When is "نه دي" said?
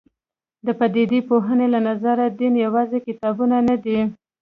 3.69-3.99